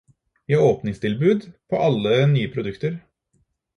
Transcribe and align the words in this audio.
Vi 0.47 0.53
har 0.59 0.63
åpningstilbud 0.69 1.45
på 1.73 1.77
alle 1.89 2.17
nye 2.33 2.51
produkter. 2.57 2.97